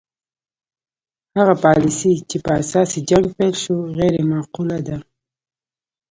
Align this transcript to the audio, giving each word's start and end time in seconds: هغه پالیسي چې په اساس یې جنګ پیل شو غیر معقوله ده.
هغه 1.37 1.53
پالیسي 1.63 2.13
چې 2.29 2.37
په 2.45 2.51
اساس 2.61 2.89
یې 2.95 3.01
جنګ 3.09 3.25
پیل 3.35 3.53
شو 3.63 3.75
غیر 3.97 4.15
معقوله 4.31 4.77
ده. 4.87 4.97